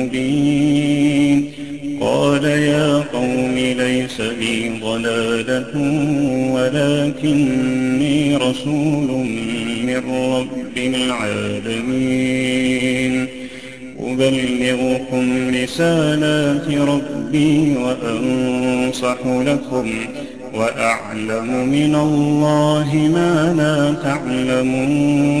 [0.00, 1.52] مبين
[2.00, 5.72] قال يا قوم ليس بي ضلالة
[6.54, 9.08] ولكني رسول
[9.86, 12.20] من رب العالمين.
[14.00, 19.90] أبلغكم رسالات ربي وأنصح لكم
[20.54, 25.40] وأعلم من الله ما لا تعلمون.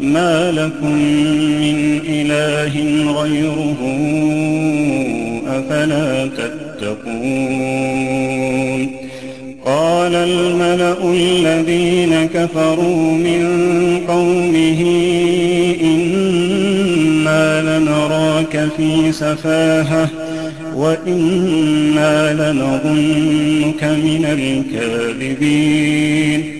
[0.00, 0.94] ما لكم
[1.60, 2.74] من إله
[3.22, 3.78] غيره
[5.46, 7.80] أفلا تتقون
[9.64, 13.46] قال الملأ الذين كفروا من
[14.08, 14.80] قومه
[15.82, 20.08] إنا لنراك في سفاهة
[20.76, 24.24] وإنا لنظنك من
[24.78, 26.59] الكاذبين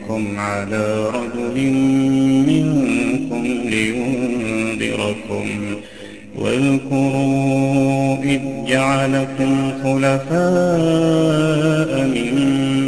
[0.00, 1.70] ربكم على رجل
[2.46, 5.48] منكم لينذركم.
[6.38, 10.30] واذكروا إذ جعلكم خلفاء
[12.06, 12.32] من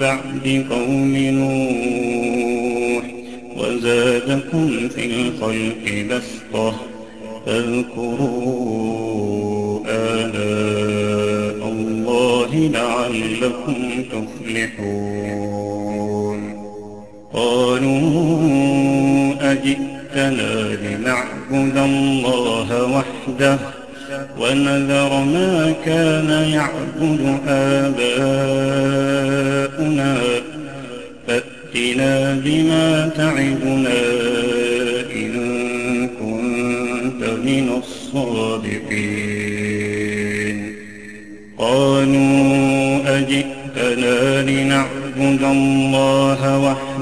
[0.00, 3.04] بعد قوم نوح
[3.56, 6.74] وزادكم في الخلق بسطة.
[7.46, 8.66] فاذكروا
[9.88, 13.76] آلاء الله لعلكم
[14.12, 15.75] تفلحون.
[17.36, 23.58] قالوا أجئتنا لنعبد الله وحده
[24.40, 28.16] ونذر ما كان يعبد آباؤنا
[31.26, 34.00] فأتنا بما تعدنا
[35.16, 35.32] إن
[36.20, 39.26] كنت من الصادقين.
[41.58, 46.85] قالوا أجئتنا لنعبد الله وحده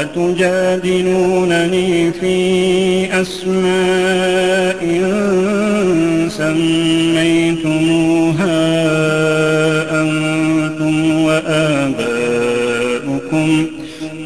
[0.00, 2.36] أتجادلونني في
[3.20, 4.80] أسماء
[7.26, 7.96] سميتموها
[10.02, 12.66] أنتم وآباؤكم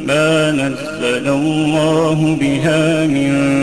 [0.06, 3.60] ما نزل الله بها من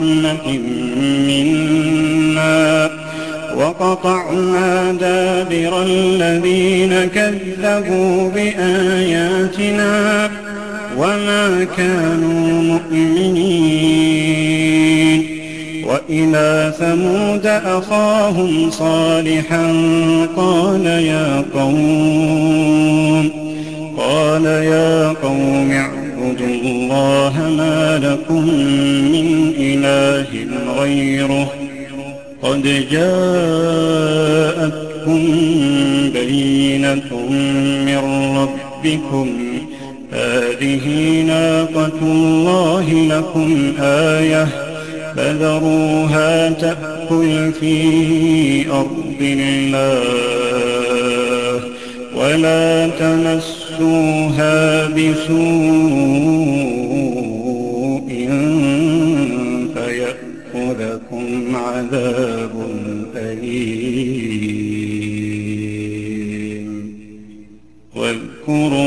[0.00, 0.58] برحمة
[1.28, 2.90] منا.
[3.56, 10.30] وقطعنا دابر الذين كذبوا بآياتنا
[10.98, 14.14] وما كانوا مؤمنين.
[15.86, 19.66] وإلى ثمود أخاهم صالحا
[20.36, 23.30] قال يا قوم
[23.98, 25.93] قال يا قوم
[26.34, 28.48] اعبدوا الله ما لكم
[29.12, 30.26] من إله
[30.80, 31.52] غيره.
[32.42, 34.00] قد جاءتكم
[36.14, 37.28] بينة
[37.86, 37.98] من
[38.36, 39.28] ربكم.
[40.12, 40.86] هذه
[41.26, 44.48] ناقة الله لكم آية.
[45.16, 50.00] فذروها تأكل في أرض الله.
[52.16, 52.88] ولا
[53.74, 55.34] تمسوها بسوء
[59.74, 62.54] فيأخذكم عذاب
[63.16, 64.54] أليم.
[67.94, 68.84] واذكروا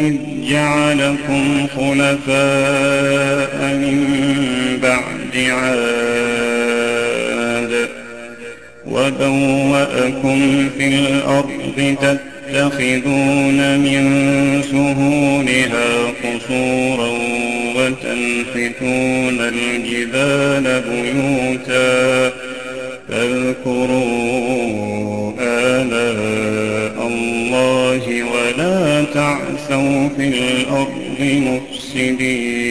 [0.00, 0.16] إذ
[0.50, 3.98] جعلكم خلفاء من
[4.82, 6.40] بعد عاد
[8.86, 11.96] وبوأكم في الأرض
[12.50, 14.02] تتخذون من
[14.62, 15.88] سهولها
[16.24, 17.10] قصورا
[17.76, 22.32] وتنحتون الجبال بيوتا
[23.08, 24.12] فاذكروا
[25.40, 32.70] آلاء الله ولا تعثوا في الأرض مفسدين.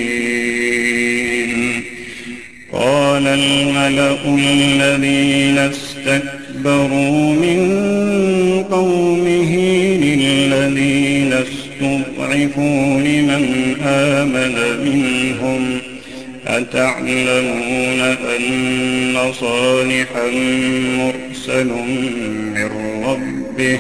[2.72, 7.60] قال الملأ الذين استكبروا من
[12.60, 15.80] استضعفوا لمن آمن منهم
[16.48, 18.00] أتعلمون
[18.36, 20.28] أن صالحا
[20.98, 21.70] مرسل
[22.56, 22.70] من
[23.06, 23.80] ربه؟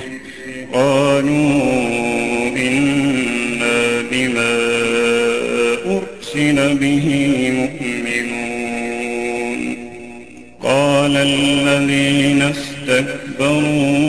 [0.73, 4.53] قالوا إنا بما
[5.85, 7.07] أرسل به
[7.55, 8.39] مؤمنون.
[10.63, 14.08] قال الذين استكبروا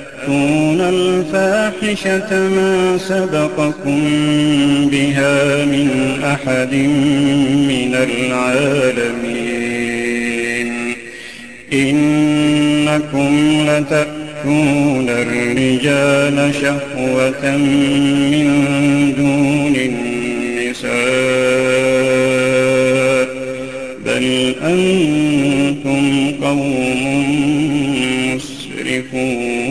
[0.81, 4.01] الفاحشة ما سبقكم
[4.91, 5.89] بها من
[6.23, 6.73] أحد
[7.71, 9.41] من العالمين.
[11.73, 17.57] إنكم لتأتون الرجال شهوة
[18.31, 18.47] من
[19.17, 20.91] دون النساء.
[24.05, 27.03] بل أنتم قوم
[28.35, 29.70] مسرفون.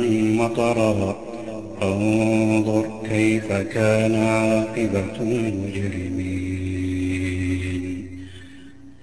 [0.41, 1.15] مطرا
[1.81, 6.41] فانظر كيف كان عاقبة المجرمين.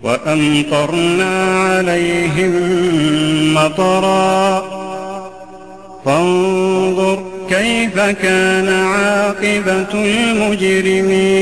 [0.03, 2.55] وأمطرنا عليهم
[3.55, 4.65] مطرا.
[6.05, 11.39] فانظر كيف كان عاقبة المجرمين.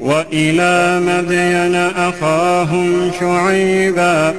[0.00, 4.34] وإلى مدين أخاهم شعيبا.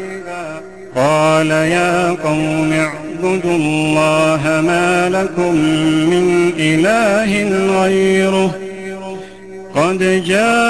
[0.96, 2.74] قال يا قوم
[3.24, 5.56] اعبدوا الله ما لكم
[6.10, 7.32] من إله
[7.82, 8.56] غيره.
[9.76, 10.62] قد جاءتكم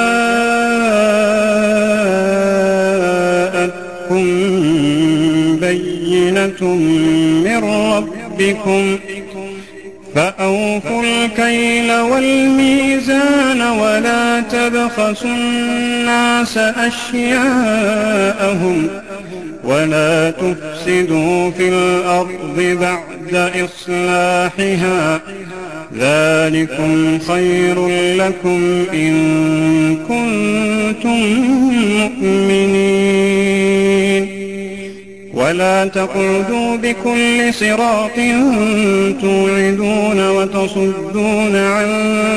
[5.61, 6.63] بينة
[7.45, 8.99] من ربكم
[10.15, 17.67] فأوفوا الكيل والميزان ولا تبخسوا الناس أشياءهم
[19.71, 25.21] ولا تفسدوا في الأرض بعد إصلاحها.
[25.99, 29.15] ذلكم خير لكم إن
[30.07, 31.19] كنتم
[31.99, 33.21] مؤمنين.
[35.33, 38.15] ولا تقعدوا بكل صراط
[39.21, 41.87] توعدون وتصدون عن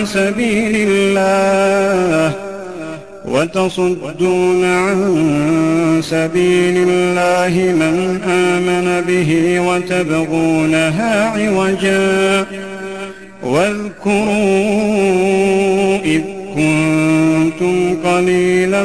[0.07, 2.44] سبيل الله.
[3.29, 12.47] وتصدون عن سبيل الله من آمن به وتبغونها عوجا
[13.43, 14.25] واذكروا
[16.05, 16.21] إذ
[16.55, 18.85] كنتم قليلا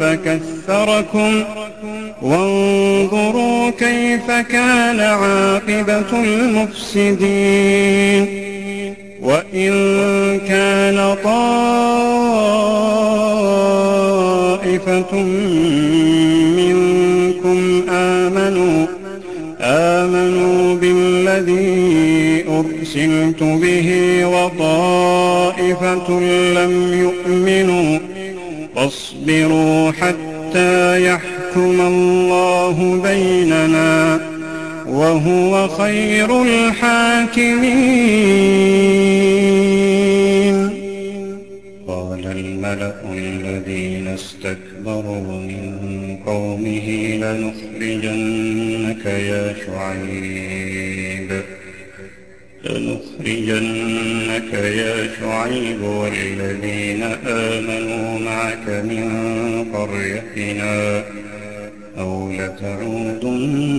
[0.00, 1.44] فكثركم
[2.22, 8.26] وانظروا كيف كان عاقبة المفسدين
[9.26, 9.70] وإن
[10.48, 11.52] كان طائفة
[16.56, 18.86] منكم آمنوا
[19.60, 26.10] آمنوا بالذي أرسلت به وطائفة
[26.54, 27.98] لم يؤمنوا
[28.76, 34.15] فاصبروا حتى يحكم الله بيننا
[34.96, 37.76] وهو خير الحاكمين.
[41.88, 46.88] قال الملأ الذين استكبروا من قومه
[47.22, 51.30] لنخرجنك يا شعيب.
[52.64, 59.06] لنخرجنك يا شعيب والذين آمنوا معك من
[59.74, 61.04] قريتنا.
[61.98, 63.78] أو لتعودن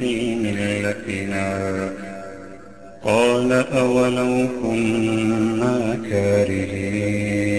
[0.00, 1.90] في ملتنا.
[3.04, 7.54] قال أولو كنا كارهين.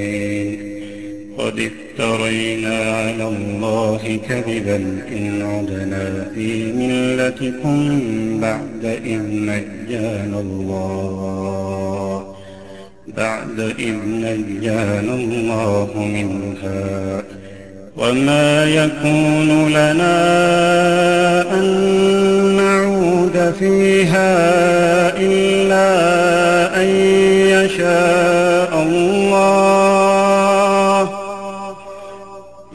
[1.38, 4.76] قد افترينا على الله كذبا
[5.12, 8.00] إن عدنا في ملتكم
[8.42, 12.36] بعد إذ نجانا الله.
[13.18, 17.24] بعد إذ نجانا الله منها.
[17.98, 20.22] وما يكون لنا
[21.54, 21.66] أن
[22.58, 24.30] نعود فيها
[25.18, 25.88] إلا
[26.82, 26.88] أن
[27.56, 29.36] يشاء الله.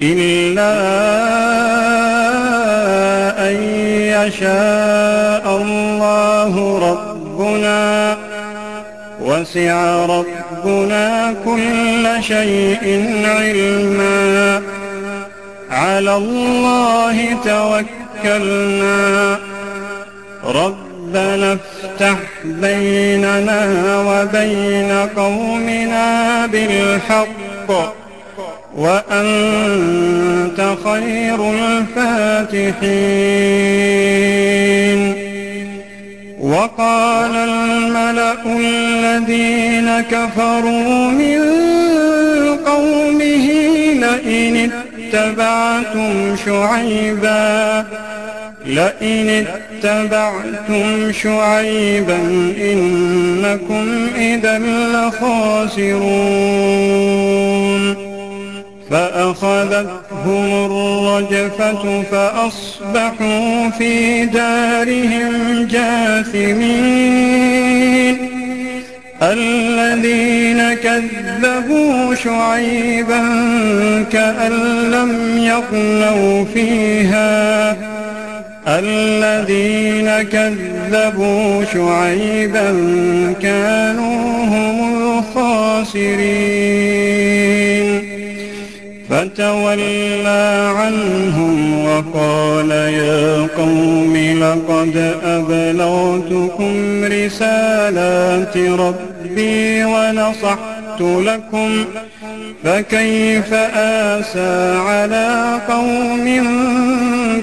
[0.03, 0.73] إلا
[3.51, 3.57] أن
[4.25, 6.55] يشاء الله
[6.91, 8.17] ربنا.
[9.21, 12.85] وسع ربنا كل شيء
[13.25, 14.70] علما.
[15.71, 19.39] على الله توكلنا.
[20.45, 27.71] ربنا افتح بيننا وبين قومنا بالحق
[28.77, 32.91] وأنت خير الفاتحين.
[36.41, 41.41] وقال الملأ الذين كفروا من
[42.67, 43.47] قومه
[43.95, 44.71] لئن
[45.15, 47.85] اتبعتم شعيبا
[48.67, 49.47] لئن
[49.85, 52.17] اتبعتم شعيبا
[52.61, 56.01] إنكم إذا لخاسرون.
[58.91, 67.11] فأخذتهم الرجفة فأصبحوا في دارهم جاثمين.
[69.23, 73.23] الذين كذبوا شعيبا
[74.13, 74.53] كأن
[74.91, 77.77] لم يغنوا فيها.
[78.69, 82.77] الذين كذبوا شعيبا
[83.43, 86.41] كانوا هم الخاسرين.
[89.11, 98.57] فتولى عنهم وقال يا قوم لقد أبلغتكم رسالات
[99.31, 101.85] ربي ونصحت لكم
[102.65, 106.27] فكيف آسى على قوم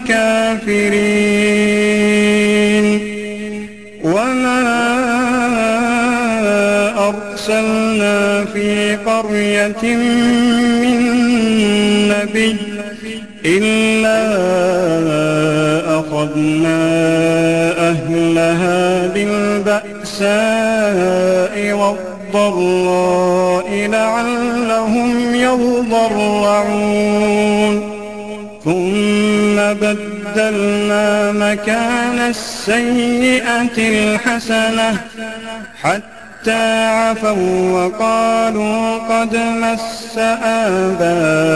[0.08, 0.98] كافرين؟
[4.04, 4.64] وما
[7.08, 9.96] أرسلنا في قرية
[10.82, 10.98] من
[12.10, 12.56] نبي
[13.46, 14.38] إلا
[15.88, 16.78] فأخذنا
[17.90, 20.77] أهلها بالبأساء
[22.34, 26.68] والضراء لعلهم يضرعون.
[28.66, 35.02] ثم بدلنا مكان السيئة الحسنة
[35.82, 41.56] حتى عفوا وقالوا قد مس آباءنا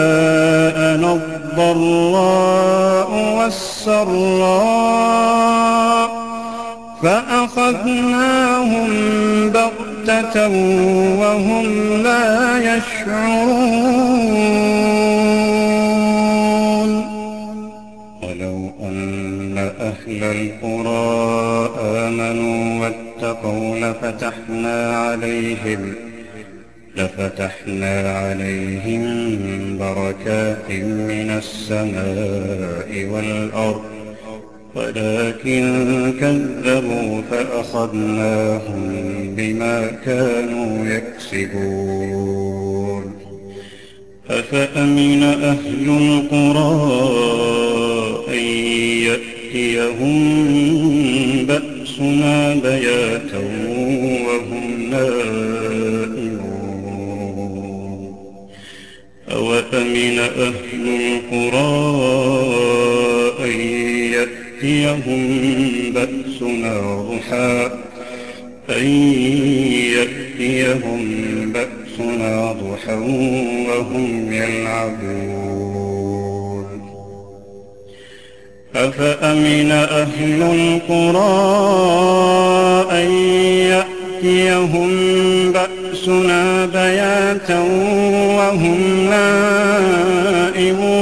[1.58, 4.82] الضراء والسراء
[7.02, 8.88] فأخذناهم
[9.50, 9.91] بغتة
[11.18, 11.66] وهم
[12.02, 14.32] لا يشعرون
[18.22, 25.94] ولو أن أهل القرى آمنوا واتقوا لفتحنا عليهم
[26.96, 29.02] لفتحنا عليهم
[29.78, 33.91] بركات من السماء والأرض
[34.74, 35.64] ولكن
[36.20, 38.82] كذبوا فأخذناهم
[39.36, 42.42] بما كانوا يكسبون.
[44.30, 46.72] أفأمن أهل القرى
[48.28, 48.44] أن
[49.08, 50.16] يأتيهم
[51.46, 53.42] بأسنا بياتا
[54.26, 56.42] وهم نائمون؟
[59.32, 62.31] أوأمن أهل القرى
[64.64, 67.70] يأتيهم بأسنا ضحى.
[68.70, 68.86] أن
[69.96, 71.02] يأتيهم
[71.52, 72.94] بأسنا ضحى
[73.68, 75.52] وهم يلعبون.
[78.76, 81.32] أفأمن أهل القرى
[83.02, 83.10] أن
[84.22, 84.90] يأتيهم
[85.52, 87.60] بأسنا بياتا
[88.38, 91.01] وهم نائمون؟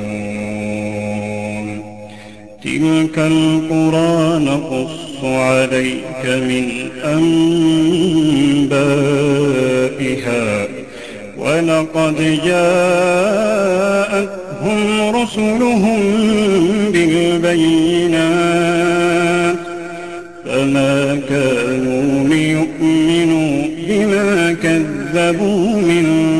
[2.79, 6.89] تلك القرى نقص عليك من
[8.63, 10.67] أنبائها
[11.37, 13.61] ولقد جاءتهم
[15.15, 15.99] رسلهم
[16.93, 18.21] بالبينات
[20.45, 26.30] فما كانوا ليؤمنوا بما كذبوا من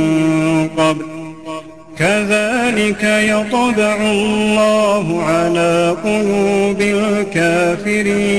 [2.02, 8.32] كذلك يطبع الله على قلوب الكافرين.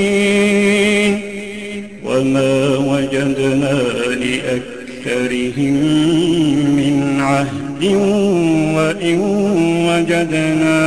[2.04, 3.82] وما وجدنا
[4.22, 5.74] لأكثرهم
[6.76, 7.84] من عهد
[8.76, 9.18] وإن
[9.88, 10.82] وجدنا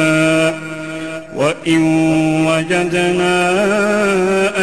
[1.35, 1.81] وإن
[2.47, 3.35] وجدنا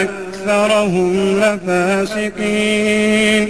[0.03, 3.45] أكثرهم لفاسقين.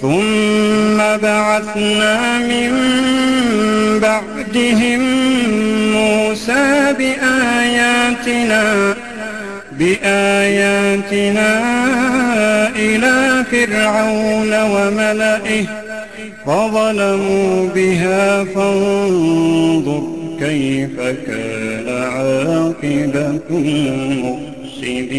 [0.00, 2.70] ثم بعثنا من
[4.02, 5.00] بعدهم
[5.92, 8.94] موسى بآياتنا
[9.78, 11.50] بآياتنا
[12.76, 15.66] إلى فرعون وملئه
[16.46, 20.02] فظلموا بها فانظر
[20.40, 25.12] كيف كان عاقبة المفسدين.